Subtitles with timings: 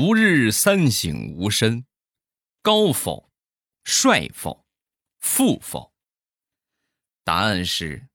[0.00, 1.84] 吾日三省吾身：
[2.62, 3.32] 高否？
[3.82, 4.64] 帅否？
[5.18, 5.92] 富否？
[7.24, 8.06] 答案是，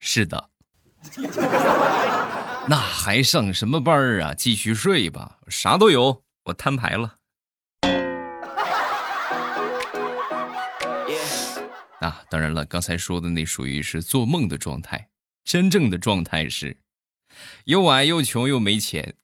[0.00, 0.50] 是的。
[2.68, 4.34] 那还上什么班啊？
[4.34, 7.16] 继续睡吧，啥都有，我摊牌了。
[12.00, 15.08] 啊，当然了，刚才说的那属于是做梦的状态，
[15.42, 16.76] 真正的状态是
[17.64, 19.16] 又矮又穷又没钱，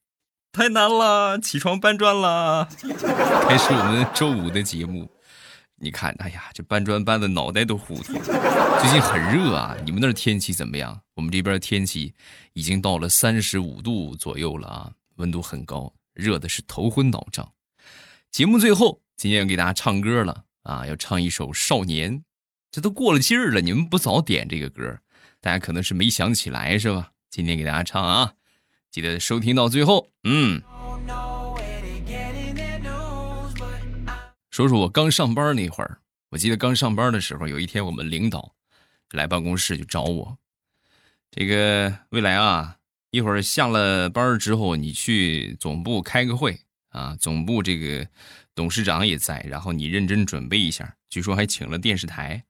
[0.53, 2.69] 太难了，起床搬砖了。
[3.49, 5.09] 开始我们周五的节目。
[5.77, 8.13] 你看，哎呀，这搬砖搬的脑袋都糊涂。
[8.13, 11.01] 最近很热啊，你们那儿天气怎么样？
[11.15, 12.13] 我们这边天气
[12.53, 17.53] 已经到了三十五度左右了啊，温度很高，热的是头昏脑胀。
[18.31, 22.19] 节目最后，今天要给大家唱歌了啊，要唱一首《少年》，
[22.73, 24.99] 这都过了劲儿了，你们不早点这个歌，
[25.41, 27.13] 大家可能是没想起来是吧？
[27.31, 28.35] 今天给大家唱啊，
[28.91, 30.61] 记得收听到最后，嗯。
[34.51, 38.53] 说说我刚上班那会儿，我记得刚上班的时候，有一天我们领导
[39.13, 40.37] 来办公室就找我，
[41.31, 42.77] 这个未来啊，
[43.13, 48.07] 一会儿下了班之后，你去总部开个会啊，总部这个
[48.55, 52.45] 董事长也在，然后你认真准备一下，据说还请了电视台。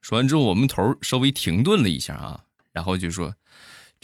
[0.00, 3.34] 说完之后，我们头稍微停顿了一下啊，然后就说，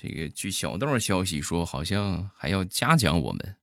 [0.00, 3.56] 这个据小道消息说，好像还要嘉奖我们。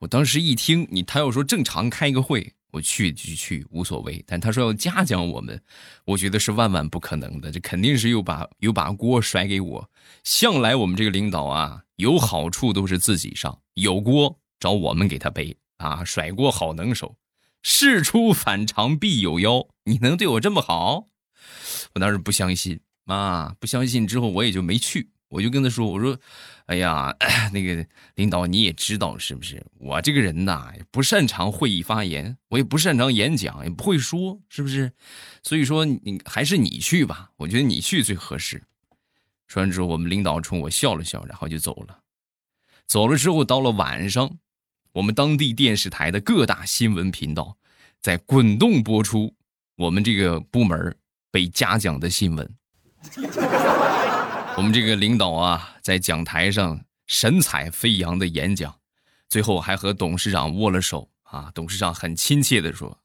[0.00, 4.22] 我当时一听你，他要说正常开个会，我去就去无所谓。
[4.26, 5.58] 但他说要嘉奖我们，
[6.04, 9.90] 我觉得是万万不可能的，这肯定是又把又把锅甩给我。
[10.24, 17.16] 向来我们这个领导啊，有好处都是自己上，有锅找我们给他背啊，甩锅好能手。
[17.62, 21.08] 事出反常必有妖，你能对我这么好？
[21.94, 25.10] 我当时不相信妈，不相信之后我也就没去。
[25.28, 26.14] 我就跟他说：“我说，
[26.66, 27.16] 哎呀，
[27.54, 27.86] 那个
[28.16, 29.64] 领导你也知道是不是？
[29.78, 34.92] 我这个人呐，不擅长会议发言，我也不擅长演讲，也不会说，是不是？
[35.42, 38.62] 所以说你还是你去吧，我觉得你去最合适。”
[39.48, 42.00] 说完之后，我们领导冲我笑了笑，然后就走了。
[42.86, 44.36] 走了之后，到了晚上，
[44.92, 47.56] 我们当地电视台的各大新闻频道
[48.02, 49.34] 在滚动播出
[49.76, 50.94] 我们这个部门
[51.30, 52.54] 被嘉奖的新闻。
[54.56, 58.74] 我们这个领导啊，在讲台上神采飞扬的演讲，
[59.28, 61.50] 最后还和董事长握了手啊。
[61.54, 62.98] 董事长很亲切的说：“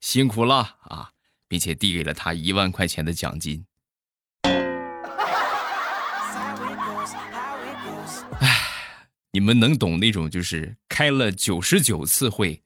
[0.00, 1.10] 辛苦了啊，
[1.48, 3.64] 并且递给了他一万块钱的奖金。”
[8.40, 8.60] 哎，
[9.30, 12.62] 你们能懂那种就是开了九十九次会，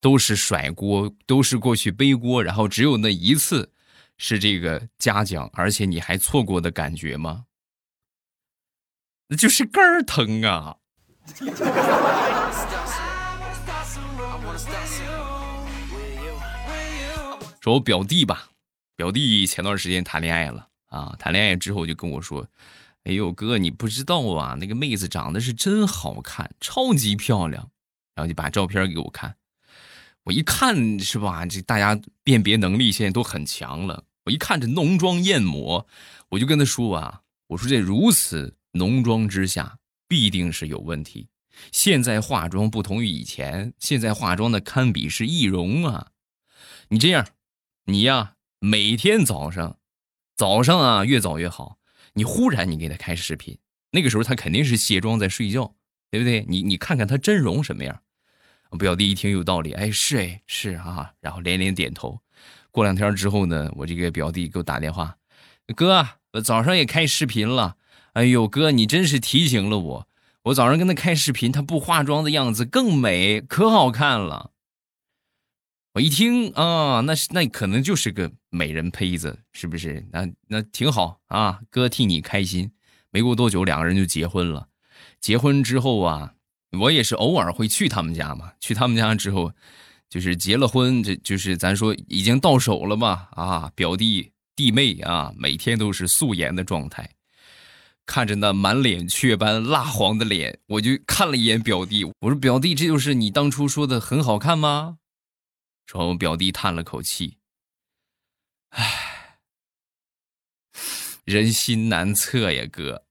[0.00, 3.72] 都是甩锅，都是过去背锅，然后只有那一次
[4.22, 7.46] 是这个嘉奖，而且你还错过的感觉吗？
[9.28, 10.76] 那就是肝儿疼啊！
[17.62, 18.50] 说，我表弟吧，
[18.94, 22.46] 表弟前段时间谈恋爱了啊，谈恋爱之后就跟我说
[23.04, 27.70] ：“哎呦哥，你不知道啊，那个妹子长得是真好看，超级漂亮。”
[28.14, 29.34] 然后就把照片给我看，
[30.24, 31.46] 我一看是吧？
[31.46, 34.04] 这大家辨别能力现在都很强了。
[34.30, 35.86] 一看这浓妆艳抹，
[36.30, 41.26] 我就跟他说啊：“我说这如此。”浓妆之下必定是有问题。
[41.72, 46.12] 现在化妆不同于以前，现在化妆的堪比是易容啊！
[46.90, 47.26] 你这样，
[47.86, 49.78] 你呀，每天早上，
[50.36, 51.78] 早上啊越早越好。
[52.12, 53.58] 你忽然你给他开视频，
[53.90, 55.74] 那个时候他肯定是卸妆在睡觉，
[56.12, 56.44] 对不对？
[56.48, 58.02] 你你看看他真容什么样？
[58.78, 62.20] 表弟一听有道理，哎，是哎是啊，然后连连点头。
[62.70, 65.16] 过两天之后呢，我这个表弟给我打电话，
[65.74, 67.76] 哥，我早上也开视频了。
[68.12, 70.08] 哎呦，哥，你真是提醒了我。
[70.44, 74.52] 我早上跟他开视频，他不化妆的样子更美，可好看了。
[75.94, 80.06] 我一听啊，那是那可能就是个美人胚子，是不是？
[80.12, 82.72] 那那挺好啊，哥替你开心。
[83.10, 84.68] 没过多久，两个人就结婚了。
[85.20, 86.34] 结婚之后啊，
[86.78, 88.52] 我也是偶尔会去他们家嘛。
[88.60, 89.52] 去他们家之后，
[90.10, 93.28] 就是结了婚，这就是咱说已经到手了嘛。
[93.30, 97.08] 啊，表弟弟妹啊，每天都是素颜的状态。
[98.04, 102.04] 看着那满脸雀斑、蜡黄的脸，我就看了一眼表弟。
[102.04, 104.98] 我说：“表弟，这就是你当初说的很好看吗？”
[105.86, 107.38] 说我表弟叹了口气
[108.70, 109.38] ：“唉，
[111.24, 113.04] 人心难测呀，哥。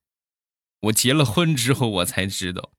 [0.80, 2.72] 我结了婚之后，我才知道，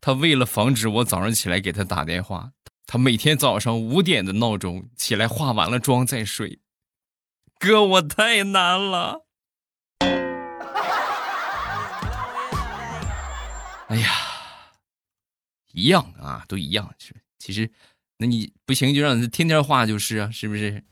[0.00, 2.52] 他为了防止我早上起来给他打电话，
[2.94, 6.60] 他每天早上五点的闹钟起来化完了妆再睡。
[7.58, 9.26] 哥，我太难了。”
[13.88, 14.08] 哎呀，
[15.72, 16.94] 一样啊，都一样。
[17.00, 17.68] 是，其实，
[18.18, 20.84] 那你不行就让你天天画就是啊，是不是？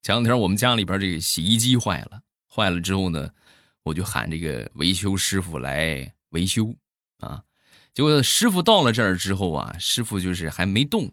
[0.00, 3.30] 前两天我们家里边这个洗衣机坏了，坏了之后呢，
[3.90, 6.72] 我就喊这个维修师傅来维修
[7.18, 7.42] 啊。
[7.92, 11.10] 结果师傅到了这儿之后啊，师傅就是还没动，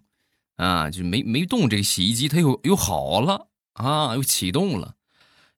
[0.57, 4.93] 啊，就没没动，这个洗衣机它又又好了啊，又启动了。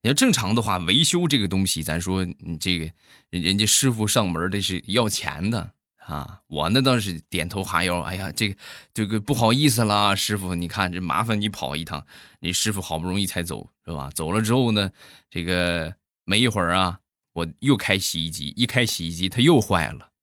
[0.01, 2.89] 你要正常的话，维修这个东西，咱说你这个
[3.31, 6.39] 人家师傅上门这是要钱的啊。
[6.47, 8.55] 我那倒是点头哈腰，哎呀，这个
[8.93, 12.01] 这个不好意思啦，师傅，你看这麻烦你跑一趟，
[12.39, 14.09] 你师傅好不容易才走是吧？
[14.15, 14.89] 走了之后呢，
[15.29, 15.93] 这个
[16.23, 16.97] 没一会儿啊，
[17.39, 20.13] 我又开洗衣机，一开洗衣机它又坏了。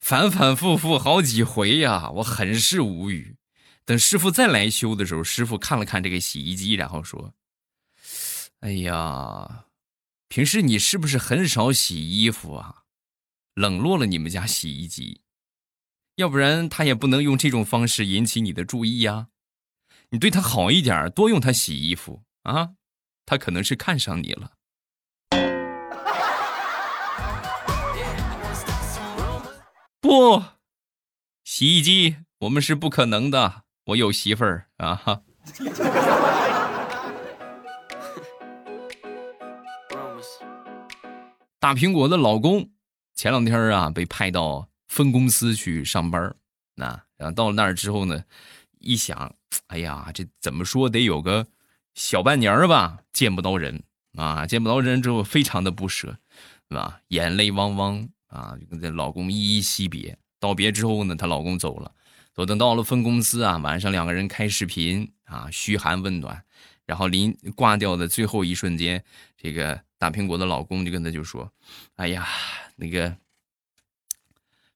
[0.00, 3.36] 反反复复好几回呀，我很是无语。
[3.84, 7.34] 等师傅再来修的时候，师傅看了看这个洗衣机，然后说
[8.60, 9.66] ：“哎呀，
[10.28, 12.84] 平时你是不是很少洗衣服啊？
[13.54, 15.22] 冷落了你们家洗衣机，
[16.16, 19.28] 要不然他也不能用这种方式引起你的注意呀。
[20.10, 22.74] 你对他好一点，多用他洗衣服啊，
[23.26, 24.52] 他可能是看上你了。”
[30.00, 30.42] 不，
[31.44, 33.64] 洗衣机我们是不可能的。
[33.86, 34.94] 我有媳妇儿啊！
[34.94, 35.20] 哈。
[41.58, 42.70] 大苹果的老公
[43.14, 46.34] 前两天啊被派到分公司去上班
[46.76, 48.24] 那然后到了那儿之后呢，
[48.78, 49.34] 一想，
[49.66, 51.46] 哎呀，这怎么说得有个
[51.94, 53.82] 小半年吧，见不到人
[54.16, 56.16] 啊，见不到人之后非常的不舍，
[56.70, 57.02] 是吧？
[57.08, 58.08] 眼泪汪汪。
[58.30, 61.92] 啊，就跟这老公依依惜别，道别之后呢，她老公走了，
[62.32, 66.44] 走等到了分公司啊，晚上两个人开视频啊，嘘寒问暖，
[66.86, 69.04] 然后临挂掉的最后一瞬间，
[69.36, 71.52] 这个大苹果的老公就跟她就说
[71.96, 72.26] ：“哎呀，
[72.76, 73.16] 那个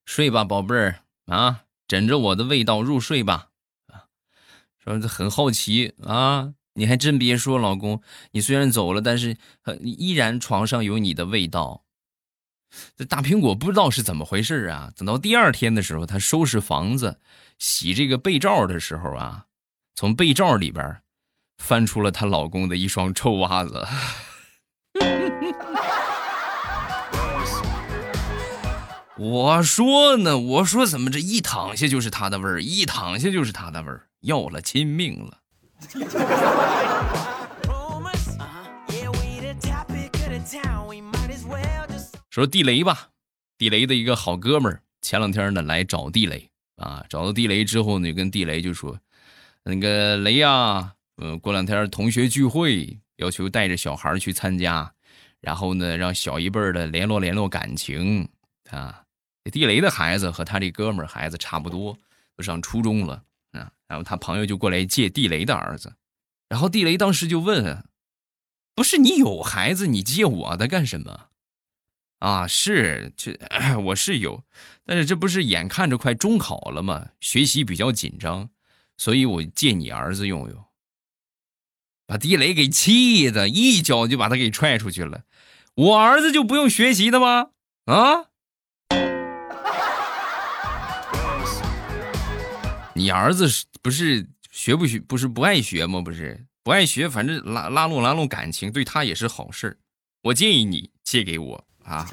[0.04, 3.50] 睡吧，宝贝儿啊，枕着我的味道入睡吧。”
[3.86, 4.10] 啊，
[4.82, 8.02] 说很好奇啊，你还真别说，老公，
[8.32, 9.36] 你虽然走了，但是
[9.80, 11.83] 依然床上有你的味道。
[12.96, 14.90] 这大苹果不知道是怎么回事啊！
[14.96, 17.18] 等到第二天的时候，她收拾房子、
[17.58, 19.46] 洗这个被罩的时候啊，
[19.94, 20.98] 从被罩里边
[21.58, 23.86] 翻出了她老公的一双臭袜子。
[29.16, 35.38] 我说呢，我说怎么这一躺下就是他的味儿，一躺下就是他的味儿，要了亲命了。
[42.34, 43.10] 说地雷吧，
[43.56, 48.98] 地雷的一个好哥们儿，前两天呢来找地雷啊，找到地雷之后呢，跟地雷就说
[49.62, 54.92] ：“那个雷呀，嗯，过两天同学聚会，要求带着小孩去参加，
[55.40, 58.28] 然后呢，让小一辈的联络联络感情
[58.68, 59.04] 啊。”
[59.52, 61.96] 地雷的孩子和他这哥们儿孩子差不多，
[62.36, 63.22] 都上初中了
[63.52, 63.70] 啊。
[63.86, 65.94] 然后他朋友就过来借地雷的儿子，
[66.48, 67.84] 然后地雷当时就问
[68.74, 71.28] ：“不是你有孩子，你借我的干什么？”
[72.20, 73.38] 啊，是这
[73.84, 74.42] 我是有，
[74.86, 77.08] 但是这不是眼看着快中考了吗？
[77.20, 78.48] 学习比较紧张，
[78.96, 80.64] 所以我借你儿子用用。
[82.06, 85.24] 把地雷给气的，一脚就把他给踹出去了。
[85.74, 87.48] 我儿子就不用学习的吗？
[87.86, 88.26] 啊？
[92.94, 95.00] 你儿子是不是学不学？
[95.00, 96.00] 不是不爱学吗？
[96.00, 99.78] 不是不爱学，反正拉拉拢拉拢感情，对他也是好事
[100.22, 101.63] 我建议你借给我。
[101.84, 102.06] 啊！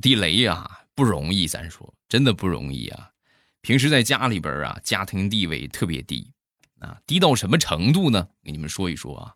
[0.00, 3.10] 地雷呀，不容易，咱说真的不容易啊。
[3.60, 6.32] 平时在家里边啊，家庭地位特别低
[6.80, 8.28] 啊，低到什么程度呢？
[8.42, 9.34] 给你们说一说啊。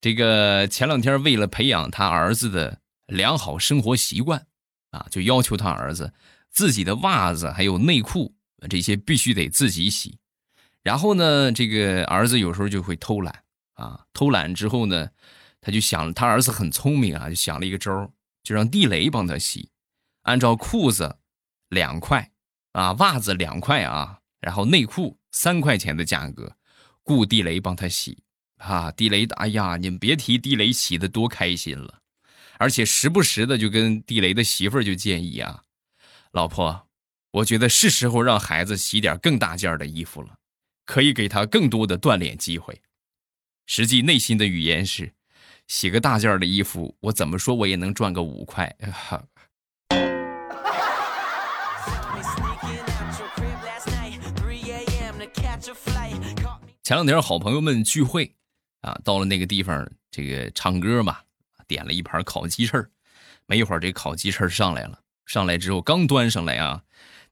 [0.00, 4.46] 这个前两天为了培养他儿子的良好生活习惯
[4.90, 6.14] 啊，就要求他儿子
[6.50, 8.34] 自己的袜子还有内裤
[8.70, 10.18] 这些必须得自己洗。
[10.82, 13.42] 然后呢，这个儿子有时候就会偷懒。
[13.78, 15.08] 啊，偷懒之后呢，
[15.60, 19.70] 他就想，他儿子很聪明啊，就想了一个招就让地雷帮他洗，
[20.22, 21.18] 按照裤子
[21.68, 22.30] 两块
[22.72, 26.56] 啊，袜子两块啊，然后内裤三块钱的价格，
[27.04, 28.18] 雇地雷帮他洗
[28.56, 28.90] 啊。
[28.90, 32.00] 地雷，哎呀，你们别提地雷洗的多开心了，
[32.58, 35.62] 而且时不时的就跟地雷的媳妇儿就建议啊，
[36.32, 36.88] 老婆，
[37.30, 40.36] 我觉得是时候让孩子洗点更大件的衣服了，
[40.84, 42.82] 可以给他更多的锻炼机会。
[43.70, 45.12] 实际内心的语言是：
[45.66, 48.74] 洗个大件的衣服，我怎么说我也能赚个五块。
[56.82, 58.34] 前两天好朋友们聚会
[58.80, 61.18] 啊，到了那个地方，这个唱歌嘛，
[61.66, 62.90] 点了一盘烤鸡翅。
[63.44, 64.98] 没一会儿，这烤鸡翅上来了。
[65.26, 66.82] 上来之后，刚端上来啊，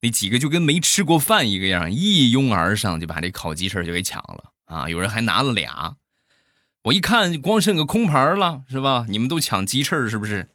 [0.02, 4.90] 那几个就跟没吃过饭一个样，一拥而上就把这烤鸡翅就给抢了啊！
[4.90, 5.96] 有人还拿了俩。
[6.86, 9.06] 我一看，光剩个空盘了，是吧？
[9.08, 10.50] 你们都抢鸡翅是不是？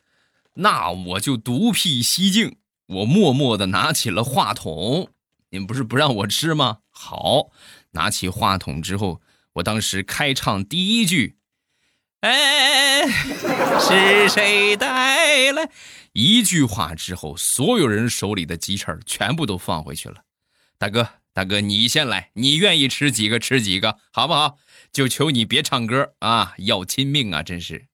[0.54, 2.56] 那我就独辟蹊径，
[2.88, 5.10] 我默默的拿起了话筒。
[5.50, 6.78] 你们不是不让我吃吗？
[6.90, 7.50] 好，
[7.92, 9.20] 拿起话筒之后，
[9.56, 11.36] 我当时开唱第一句
[12.22, 15.70] ：“哎，是谁带来？”
[16.14, 20.24] 一句话之后，所有人手里的鸡翅全部都放回去了。
[20.82, 24.58] 大哥，大哥，你先来，你愿意吃几个吃几个，好不好？
[24.92, 27.86] 就求你别唱歌啊，要亲命啊，真是。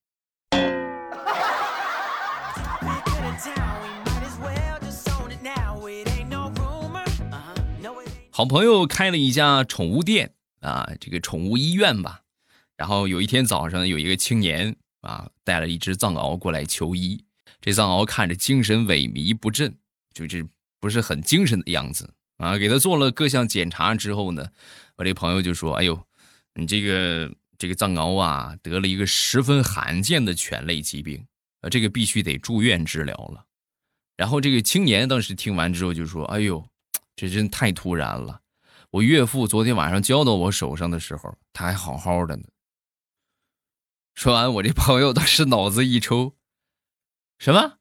[8.31, 12.21] 好朋友开了一家宠物店啊，这个宠物医院吧。
[12.77, 17.25] 然后有一天早上，有一个青年啊，带了一只藏獒过来求医。
[17.59, 19.77] 这藏獒看着精神萎靡不振，
[20.13, 20.47] 就是
[20.79, 22.57] 不是很精神的样子啊。
[22.57, 24.49] 给他做了各项检查之后呢，
[24.95, 26.01] 我这朋友就说：“哎呦，
[26.55, 31.27] 你这个这个藏獒啊，得了一个十分罕见的犬类疾病，
[31.61, 33.45] 啊，这个必须得住院治疗了。”
[34.17, 36.65] 然后这个青年当时听完之后就说：“哎呦。”
[37.19, 38.41] 这真太突然了！
[38.91, 42.43] 我岳父昨天晚上交到我手上的时候，他还好好的呢。
[44.13, 46.35] 说完，我这朋友当时脑子一抽
[47.39, 47.79] ：“什么？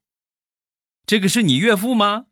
[1.04, 2.28] 这个是你岳父吗？”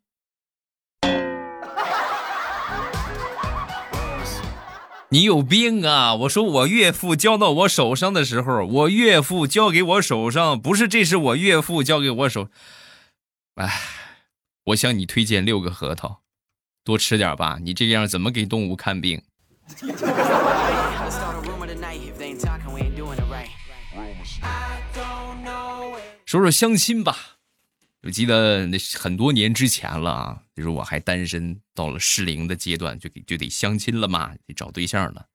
[5.14, 6.12] 你有病啊！
[6.16, 12.48] 我说我岳父交到我手上的时候，我岳父交给我手上，不是这是我岳父交给我手。
[13.54, 13.80] 哎，
[14.64, 16.22] 我向你推荐六个核桃。
[16.82, 19.22] 多吃点吧，你这样怎么给动物看病？
[26.26, 27.16] 说说相亲吧，
[28.04, 35.26] 我记得那很多年之前了啊，就是我还单身，到了适龄的阶段，就就得相亲了嘛，得找对象了。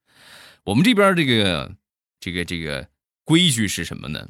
[0.63, 1.75] 我们这边这个
[2.19, 2.87] 这个这个
[3.23, 4.29] 规矩是什么呢？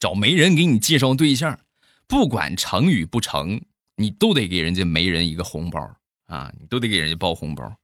[0.00, 1.60] 找媒人给你介绍对象，
[2.08, 3.62] 不管成与不成。
[3.96, 5.80] 你都得给人家媒人一个红包
[6.26, 6.52] 啊！
[6.58, 7.76] 你都得给人家包红包。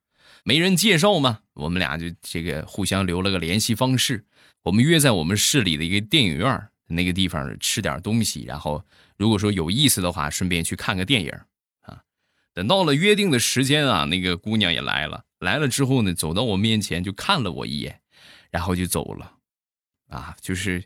[0.43, 4.27] 媒人介绍嘛，我们俩就这个互相留了个联系方式。
[4.65, 8.85] 我们约在我们市里的一个电影院那个地方吃点东西，然后
[9.17, 11.33] 如果说有意思的话，顺便去看个电影
[11.81, 12.03] 啊。
[12.53, 15.25] 等到了约定的时间啊，那个姑娘也来了。
[15.39, 18.01] 来了之后呢，走到我面前就看了我一眼，
[18.51, 19.33] 然后就走了。
[20.09, 20.85] 啊，就是，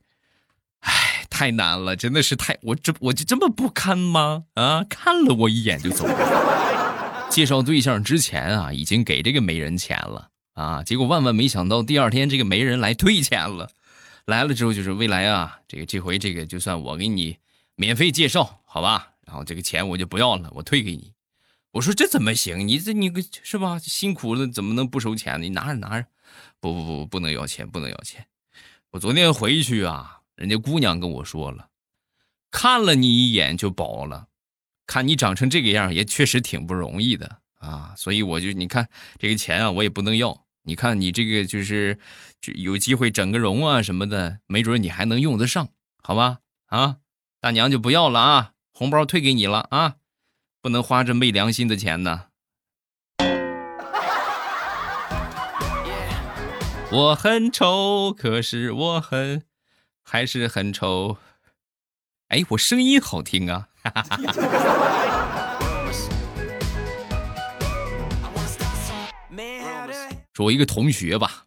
[0.80, 1.10] 唉。
[1.30, 4.44] 太难了，真的是太我这我就这么不堪吗？
[4.54, 7.26] 啊，看了我一眼就走了。
[7.28, 13.68] 介绍对象之前啊，已经给这个媒人钱了啊，结果万万没想到，第二天这个媒人来退钱了。
[14.26, 17.38] 来了之后就是未来啊，这个这回这个就算我给你
[17.76, 19.12] 免费介绍，好吧？
[19.26, 21.12] 然后这个钱我就不要了，我退给你。
[21.72, 22.66] 我说这怎么行？
[22.66, 23.78] 你这你个是吧？
[23.78, 25.44] 辛苦了怎么能不收钱呢？
[25.44, 26.06] 你拿着拿着，
[26.60, 28.26] 不不不不能要钱，不能要钱。
[28.90, 30.20] 我昨天回去啊。
[30.36, 31.68] 人家姑娘跟我说了，
[32.50, 34.26] 看了你一眼就饱了，
[34.84, 40.43] 看你长成这个样也确实挺不容易的啊，所以我就你看这个钱啊，我也不能要。
[40.64, 41.98] 你看你这个就是
[42.56, 45.68] 有机会整个容啊什么的，没准你还能用得上，
[46.02, 46.40] 好吧？
[46.66, 46.96] 啊，
[47.40, 49.94] 大娘就不要了啊，红包退给你了啊，
[50.60, 52.24] 不能花这昧良心的钱呢。
[56.90, 59.44] 我很丑，可是我很。
[60.06, 61.16] 还是很丑，
[62.28, 63.68] 哎，我声音好听啊！
[63.82, 65.03] 哈哈哈哈
[70.34, 71.46] 说，我一个同学吧，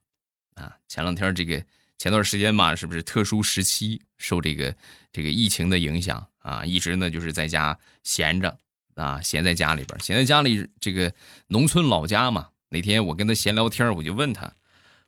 [0.55, 1.63] 啊，前两天这个
[1.99, 4.75] 前段时间嘛，是不是特殊时期，受这个
[5.11, 8.57] 这个疫情的影响啊，一直呢就是在家闲着
[8.95, 11.13] 啊，闲在家里边，闲在家里这个
[11.47, 12.49] 农村老家嘛。
[12.69, 14.53] 那天我跟他闲聊天，我就问他，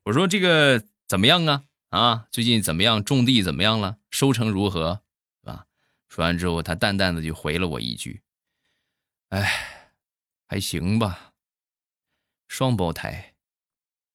[0.03, 1.63] 我说这个怎么样啊？
[1.89, 3.03] 啊，最近怎么样？
[3.03, 3.97] 种地怎么样了？
[4.11, 5.01] 收成如何？
[5.43, 5.65] 啊，
[6.07, 8.21] 说完之后，他淡淡的就回了我一句
[9.29, 9.91] ：“哎，
[10.47, 11.33] 还行吧。
[12.47, 13.33] 双胞胎，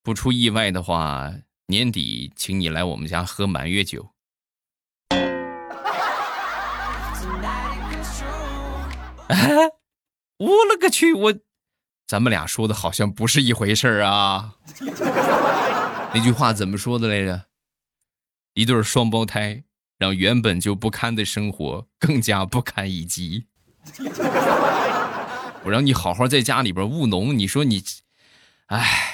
[0.05, 1.33] 不出意外的话，
[1.69, 4.11] 年底请你来我们家喝满月酒。”
[9.29, 9.57] 哎，
[10.37, 11.15] 我勒个去！
[11.15, 11.35] 我，
[12.07, 14.57] 咱们俩说的好像不是一回事儿啊。
[16.13, 17.47] 那句话怎么说的来着？
[18.53, 19.65] 一对双胞胎
[19.97, 23.47] 让原本就不堪的生活更加不堪一击。
[25.65, 27.83] 我让你好好在家里边务农，你说你，
[28.67, 29.14] 哎。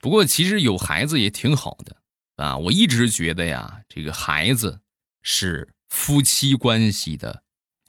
[0.00, 1.96] 不过其实有孩子也挺好的
[2.36, 2.56] 啊！
[2.56, 4.80] 我一直觉得呀，这个孩子
[5.22, 7.42] 是夫妻关系的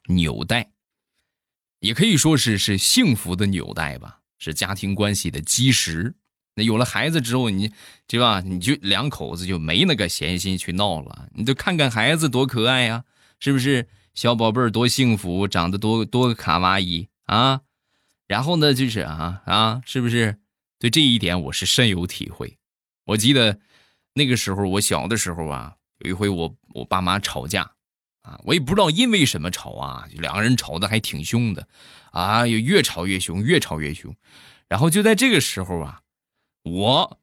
[0.08, 0.72] 纽带，
[1.80, 6.14] 也可以说是是幸福的纽带吧，是家庭关系的基石。
[6.54, 7.72] 那有了孩子之后，你
[8.06, 8.40] 对吧？
[8.40, 13.04] 你就两口子就没那个闲心去闹了，你就看看孩子多可爱呀，
[13.38, 13.88] 是不是？
[14.14, 17.62] 小宝贝儿多幸福，长得多多卡哇伊啊！
[18.26, 20.38] 然后呢，就是啊啊，是不是？
[20.78, 22.58] 对这一点我是深有体会。
[23.04, 23.58] 我记得
[24.14, 27.72] 那个时候我小的时候啊，有一回我我爸妈吵架
[28.22, 31.66] 啊，我也不知道因为什么吵啊，两个人吵得还挺凶的
[32.10, 34.14] 啊，又越吵越凶，越吵越凶。
[34.68, 36.00] 然后就在这个时候啊，
[36.64, 37.18] 我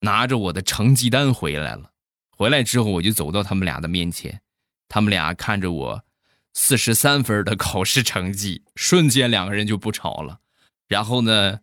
[0.00, 1.90] 拿着我的成绩单回来了。
[2.30, 4.40] 回来之后，我就走到他们俩的面前，
[4.88, 6.04] 他们俩看着我
[6.52, 10.40] 四十三分的考试成绩，瞬间两个人就不吵了。
[10.88, 11.60] 然后呢？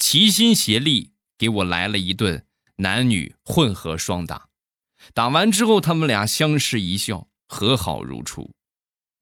[0.00, 4.46] 齐心协力给我来了一顿男女混合双打，
[5.12, 8.54] 打完之后，他们俩相视一笑，和好如初。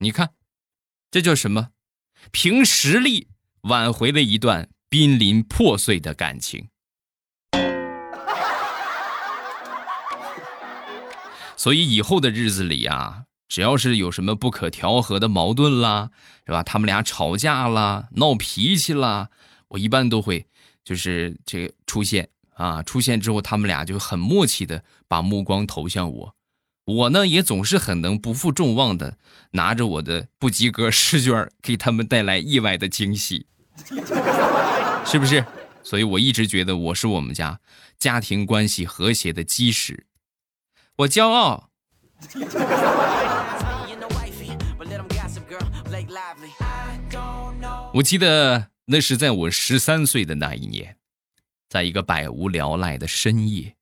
[0.00, 0.34] 你看，
[1.10, 1.70] 这叫什么？
[2.30, 3.28] 凭实力
[3.62, 6.68] 挽回了一段濒临破碎的感情。
[11.56, 16.10] 所以以后的日子里啊，只要是有什么不可调和的矛盾啦，
[16.44, 16.62] 是吧？
[16.62, 19.30] 他们俩吵架啦，闹脾气啦，
[19.68, 20.46] 我一般都会。
[20.84, 26.36] 就是这个出现啊，出现之后，他们俩就很默契的把目光投向我，
[26.84, 29.18] 我呢也总是很能不负众望的
[29.50, 33.46] 拿着我的不及格试卷给他们带来意外的惊喜，
[35.04, 35.44] 是不是？
[35.82, 37.58] 所以我一直觉得我是我们家
[37.98, 40.06] 家庭关系和谐的基石，
[40.98, 41.70] 我骄傲。
[47.94, 48.70] 我记得。
[48.88, 50.98] 那是在我十三岁的那一年，
[51.68, 53.74] 在一个百无聊赖的深夜，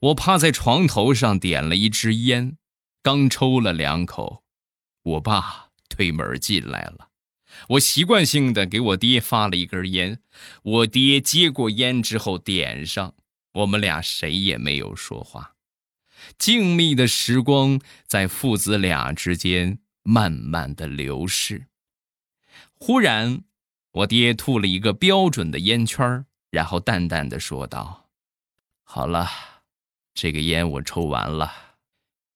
[0.00, 2.58] 我趴在床头上点了一支烟，
[3.04, 4.42] 刚抽了两口，
[5.04, 7.10] 我爸推门进来了。
[7.68, 10.18] 我习惯性的给我爹发了一根烟，
[10.64, 13.14] 我爹接过烟之后点上，
[13.52, 15.54] 我们俩谁也没有说话，
[16.38, 21.66] 静谧的时光在父子俩之间慢慢的流逝。
[22.74, 23.42] 忽然。
[23.96, 28.10] 我爹吐了一个标准的烟圈然后淡淡的说道
[28.84, 29.26] ：“好了，
[30.12, 31.50] 这个烟我抽完了，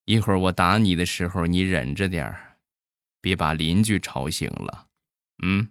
[0.06, 2.34] 一会儿我打你的时候你忍着点
[3.20, 4.86] 别把邻居吵醒了。”
[5.44, 5.68] 嗯。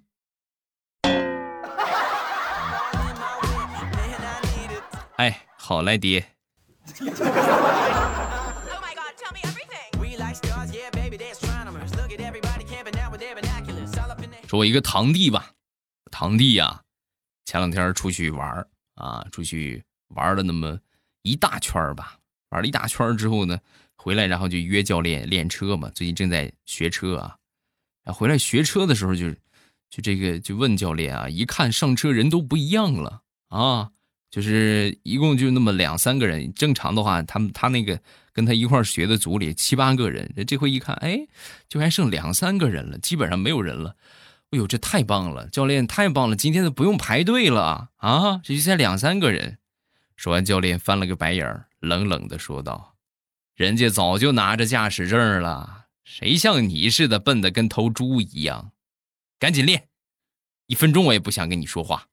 [5.16, 6.24] 哎，好嘞，爹。
[14.48, 15.52] 说，我一个堂弟吧。
[16.12, 16.82] 堂弟呀，
[17.46, 20.78] 前两天出去玩啊，出去玩了那么
[21.22, 22.18] 一大圈吧，
[22.50, 23.58] 玩了一大圈之后呢，
[23.96, 25.90] 回来然后就约教练练车嘛。
[25.92, 27.38] 最近正在学车啊，
[28.04, 29.32] 然后回来学车的时候就
[29.90, 33.92] 就这个就问教练啊，一看上车人都不一样了啊，
[34.30, 38.00] 就是一共就那么两三个人，正常的话，他们他那个
[38.32, 41.28] 跟他一块学的组里七八个人，这回一看，哎，
[41.68, 43.96] 就还剩两三个人了，基本上没有人了。
[44.52, 45.48] 哎呦，这太棒了！
[45.50, 48.42] 教练太棒了，今天都不用排队了啊！
[48.44, 49.60] 这就才两三个人。
[50.16, 52.96] 说完，教练翻了个白眼，冷冷的说道
[53.56, 58.72] ：“人家早就拿着驾驶证了，谁像你似的笨的跟头猪一样？
[59.38, 59.88] 赶紧练，
[60.66, 62.08] 一分钟我也不想跟你说话。”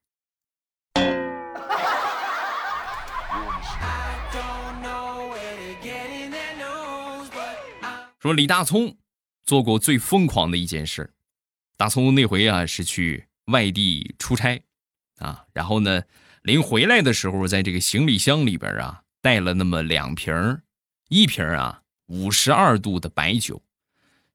[8.27, 8.97] 说李大聪
[9.45, 11.13] 做过最疯狂的一件事。
[11.77, 14.61] 大葱那回啊是去外地出差，
[15.19, 16.03] 啊，然后呢，
[16.41, 20.59] 临回来的时候，在这个行李箱里边啊带了那么两瓶
[21.07, 23.61] 一瓶啊五十二度的白酒，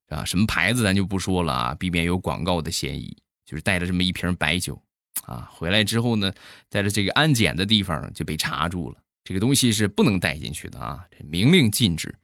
[0.09, 3.15] 啊，什么牌子咱就不说了啊，避免有广告的嫌疑。
[3.45, 4.83] 就是带了这么一瓶白酒，
[5.25, 6.33] 啊，回来之后呢，
[6.71, 12.15] 在这这个安检的地方就被查住了，这个东西是不能带进去的啊，这明令禁止。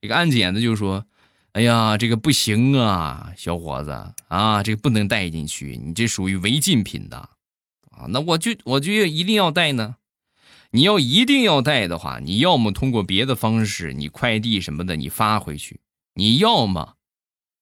[0.00, 1.04] 这个安检的就说。
[1.52, 3.90] 哎呀，这个不行啊，小伙子
[4.28, 8.06] 啊，这个不能带进去，你这属于违禁品的啊。
[8.10, 9.96] 那我就我就一定要带呢。
[10.70, 15.78] 你要一定要带的话，你要么通过别的方式，你快递什么的你发回去；
[16.14, 16.94] 你要么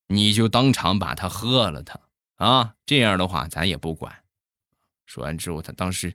[0.09, 2.01] 你就当场把它喝了它
[2.35, 2.75] 啊。
[2.85, 4.12] 这样的话咱也不管。
[5.07, 6.12] 说完之后，他当时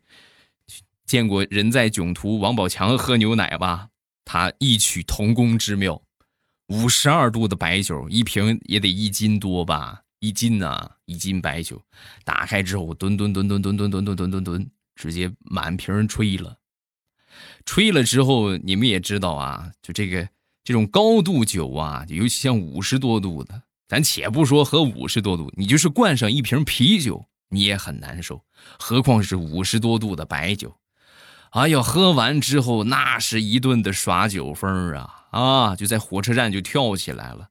[1.06, 3.88] 见过人在囧途王宝强喝牛奶吧？
[4.24, 6.04] 他异曲同工之妙。
[6.72, 10.02] 五十二度的白酒，一瓶也得一斤多吧？
[10.20, 11.18] 一斤呐，一。
[11.18, 11.80] 斤白酒，
[12.24, 16.58] 打开之后我吨吨吨吨吨吨吨吨吨吨吨，直接满瓶吹了。
[17.64, 20.28] 吹了之后，你们也知道啊，就这个
[20.64, 28.44] 这种高度酒啊，尤其像五十多度的，咱且不说喝五十多度，你就是灌上一瓶啤酒，你也很难受，
[28.80, 30.76] 何况是五十多度的白酒。
[31.52, 35.76] 哎呦，喝完之后那是一顿的耍酒疯啊啊！
[35.76, 37.50] 就在火车站就跳起来了，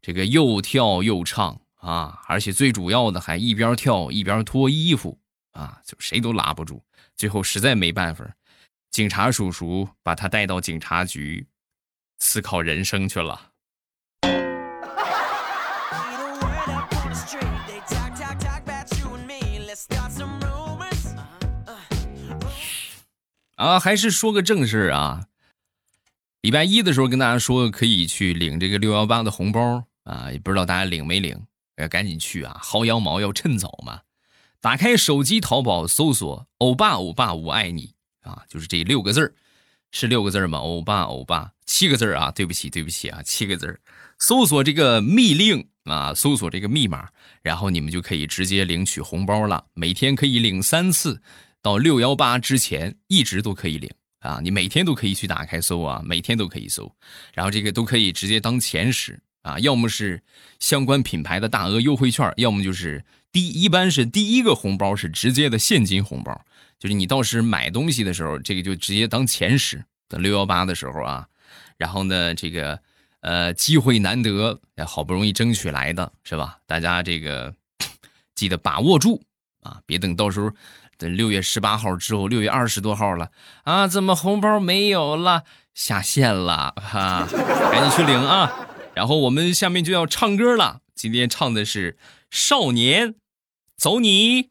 [0.00, 5.18] 这个又跳又唱啊，而且最主要的还一边跳一边脱衣服
[5.50, 6.80] 啊，就谁都拉不住。
[7.16, 8.24] 最后实在没办法，
[8.92, 11.44] 警察叔叔把他带到警察局
[12.20, 13.49] 思考人生去了。
[23.60, 25.26] 啊，还是说个正事啊！
[26.40, 31.38] 礼拜一的时候跟大家说可以去领这个六幺八的红包啊，也不知道大家领没领，
[31.76, 32.58] 要赶紧去啊！
[32.64, 34.00] 薅羊毛要趁早嘛！
[34.62, 37.92] 打开手机淘宝搜索“欧巴欧巴我爱你”
[38.24, 39.34] 啊，就是这六个字儿，
[39.92, 40.60] 是六个字儿吗？
[40.60, 42.30] 欧巴欧巴七个字儿啊！
[42.30, 43.78] 对不起对不起啊，七个字儿。
[44.18, 47.10] 搜索这个密令啊，搜索这个密码，
[47.42, 51.20] 然后你们就可以直接领取红包了，每天可以领三次。
[51.62, 54.38] 到六幺八之前一直都可以领啊！
[54.42, 56.94] 你每天都可以去打开搜啊，每天都可以搜，
[57.32, 60.22] 然后这个都可以直接当钱使啊，要么是
[60.58, 66.44] 相关品牌的大额优惠券，要么就是第一般是第一个红包是直接的现金红包，
[66.78, 69.82] 就是你到时买东西的时候，这个就直接当钱使。
[70.08, 71.26] 等六幺八的时候啊，
[71.76, 72.80] 然后呢，这个
[73.20, 76.58] 呃机会难得，好不容易争取来的是吧？
[76.66, 77.54] 大家这个
[78.34, 79.22] 记得把握住
[79.62, 80.50] 啊，别等到时候。
[81.00, 83.30] 等六月十八号之后，六月二十多号了
[83.64, 85.44] 啊，怎么红包没有了？
[85.72, 87.26] 下线了哈，
[87.72, 88.68] 赶紧去领啊！
[88.92, 91.92] 然后我们下面就要唱歌了，今天唱的是
[92.30, 93.14] 《少年
[93.78, 94.42] 走你》。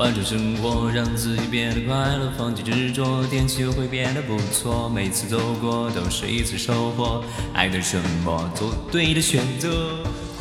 [0.00, 4.88] 换种生活，让自己变得快乐，放弃执着，天气就会变得不错。
[4.88, 9.98] 每次走过都是一次收获，爱的什么，做对的选择。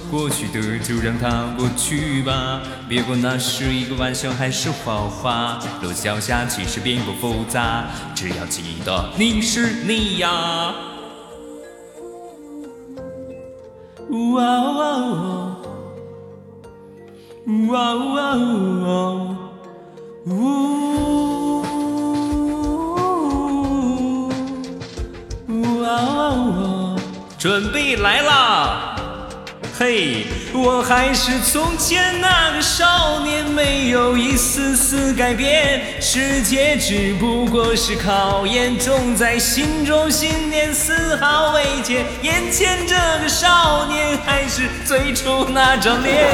[0.10, 5.60] 过去的就让它过去吧，别管那是一个玩笑还是谎话。
[5.82, 10.74] 路脚下其实并不复杂，只要记得你是你呀。
[14.08, 15.58] 哇哦
[17.67, 19.29] 哇哦。
[20.25, 21.63] 呜，
[27.38, 28.95] 准备来啦！
[29.77, 36.02] 嘿，我还是从前那个少年，没有一丝丝改变。
[36.02, 42.04] 世界只不过是考验，种在心中，信念丝毫未减。
[42.24, 46.28] 眼前这个少年，还是最初那张脸。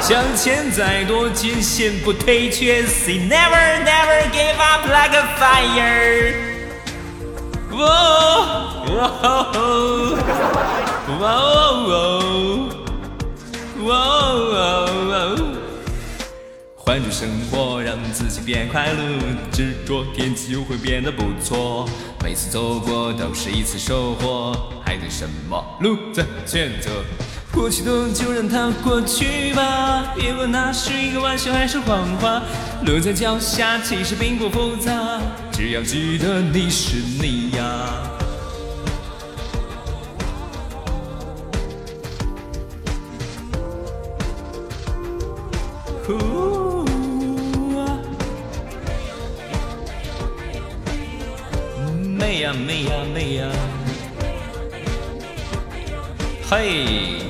[0.00, 6.34] 向前再多艰险不退却，Say never never give up like a fire。
[7.72, 7.78] 哇
[8.86, 10.18] 哦
[11.20, 12.68] 哇哦。
[16.84, 19.18] 换种生活，让自己变快乐，
[19.52, 21.88] 执着天气就会变得不错。
[22.22, 24.52] 每次走过都是一次收获，
[24.84, 25.64] 还等什么？
[25.80, 26.90] 路在选择，
[27.52, 30.12] 过去的就让它过去吧。
[30.16, 32.42] 别管那是一个玩笑还是谎话，
[32.84, 34.92] 路在脚下其实并不复杂，
[35.52, 37.91] 只要记得你是你呀。
[53.22, 53.48] 美呀美呀，
[56.50, 57.22] 嘿。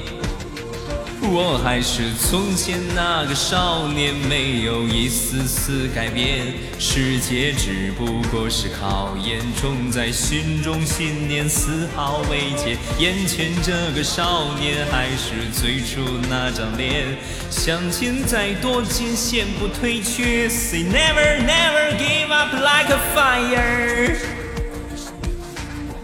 [1.24, 6.54] 我还是从前那个少年，没有一丝丝改变。
[6.78, 12.76] 世界只不过是考验，种在心中，信念丝毫未减。
[12.98, 17.16] 眼前这个少年，还是最初那张脸。
[17.50, 24.41] 向前再多艰险不退却，Say never never give up like a fire。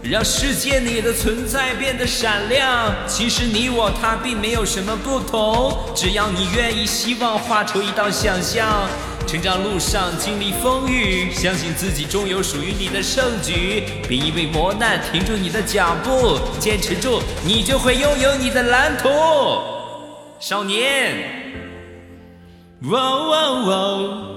[0.09, 2.91] 让世界你的存在变得闪亮。
[3.05, 8.89] 其实你我他并没有什么不同，只要你愿意，希望画出一道想象。
[9.27, 13.83] 成长路上经历风雨，相信自己终有属于你的胜局。
[14.07, 19.07] 别因为磨难停住你的脚步，坚持住，你就会拥有你的蓝图。
[20.39, 21.13] 少年，
[22.81, 24.28] 哇哇哇！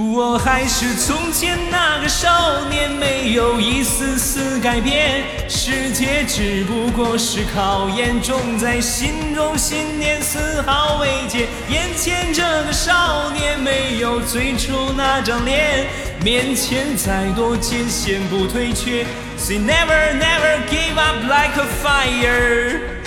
[0.00, 5.24] 我还是从前那个少年，没有一丝丝改变。
[5.46, 11.46] 世界只不过是考验，种在心中信念丝毫未减。
[11.68, 15.86] 眼前这个少年没有最初那张脸，
[16.24, 19.04] 面前再多艰险不退却。
[19.36, 22.99] Say never never give up like a fire。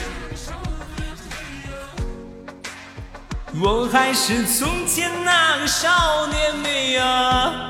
[3.61, 7.69] 我还是从前那个少年没啊！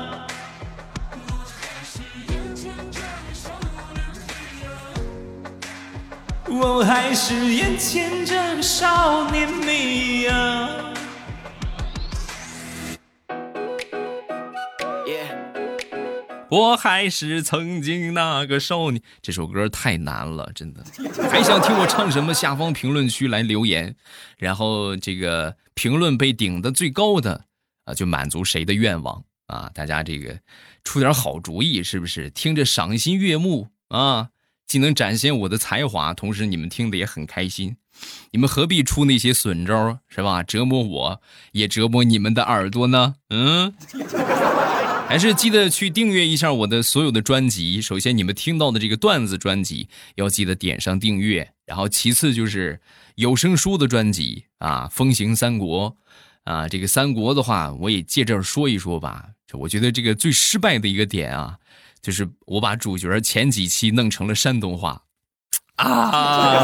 [6.46, 10.83] 我还是眼前这个少年妹呀！
[16.54, 19.02] 我还是曾经那个少年。
[19.20, 20.84] 这首歌太难了，真的。
[21.28, 22.32] 还想听我唱什么？
[22.32, 23.96] 下方评论区来留言。
[24.38, 27.44] 然后这个评论被顶的最高的
[27.86, 29.68] 啊，就满足谁的愿望啊？
[29.74, 30.38] 大家这个
[30.84, 32.30] 出点好主意，是不是？
[32.30, 34.28] 听着赏心悦目啊，
[34.68, 37.76] 既能展现我的才华，同时你们听的也很开心。
[38.30, 40.44] 你们何必出那些损招，是吧？
[40.44, 43.16] 折磨我也折磨你们的耳朵呢？
[43.30, 43.74] 嗯。
[45.14, 47.80] 还是记得去订阅一下我的所有的专辑。
[47.80, 51.48] 首先，你们听到的这个段子专辑要记得点上订阅。
[51.66, 52.80] 然后，其次就是
[53.14, 55.88] 有声书的专辑啊，《风行三国》
[56.52, 59.28] 啊，这个三国的话，我也借这儿说一说吧。
[59.52, 61.56] 我觉得这个最失败的一个点啊，
[62.02, 65.00] 就是我把主角前几期弄成了山东话
[65.76, 66.58] 啊！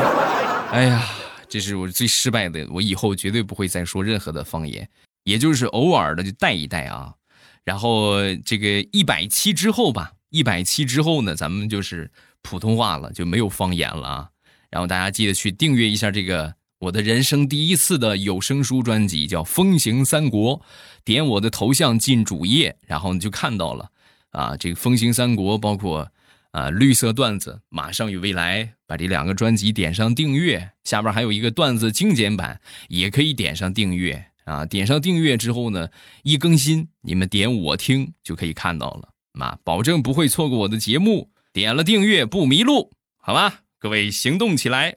[0.73, 1.07] 哎呀，
[1.49, 4.89] 这是我最失败的，我以后绝对不会再说任何的方言，
[5.23, 7.15] 也就是偶尔的就带一带啊。
[7.65, 12.11] 然后这个一百期之后吧，一百期之后呢，咱们就是
[12.43, 14.29] 普通话了，就没有方言了啊。
[14.71, 20.59] 然后大家记得去订阅一下这个我的人生第一次的有声书专辑，叫《风行三国》，
[21.05, 23.91] 点我的头像进主页，然后你就看到了
[24.31, 24.57] 啊。
[24.57, 26.11] 这个《风行三国》包括
[26.53, 34.30] 啊绿色段子，马上与未来，把这两个专辑点上订阅，下边还有一个段子精简版，也可以点上订阅。
[34.51, 35.91] 啊，点上订阅之后呢，
[36.25, 41.31] 一更新你们点我听就可以看到了，妈，保证不会错过我的节目。
[41.53, 43.61] 点了订阅不迷路，好吧？
[43.79, 44.97] 各位行动起来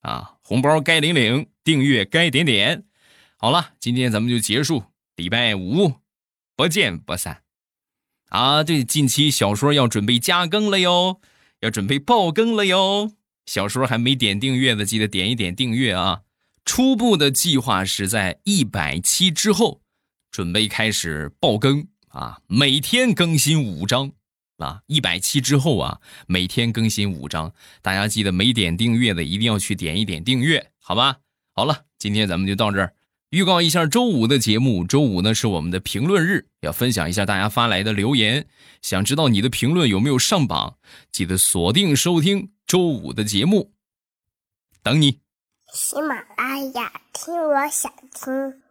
[0.00, 0.36] 啊！
[0.42, 2.84] 红包该领领，订阅该点点。
[3.36, 4.84] 好了，今天咱们就结束，
[5.16, 5.94] 礼拜五
[6.56, 7.42] 不见不散。
[8.30, 11.20] 啊，对，近期小说要准备加更了哟，
[11.60, 13.12] 要准备爆更了哟。
[13.44, 16.23] 小说还没点订阅的，记得点一点订阅啊。
[16.64, 19.82] 初步的计划是在一百期之后，
[20.30, 24.12] 准备开始爆更啊，每天更新五章
[24.56, 31.18] 啊，一百期之后啊，每天更新五章，大家记得没点订阅的一定要去点一点订阅，好吧？
[31.52, 32.94] 好了，今天咱们就到这儿，
[33.28, 38.46] 预告一下周五的节目，周五呢是我们的评论日，要分享一下大家发来的留言，
[38.80, 40.78] 想知道你的评论有没有上榜，
[41.12, 43.72] 记得锁定收听周五的节目，
[44.82, 45.23] 等你。
[45.74, 48.62] 喜马拉雅，听我想听。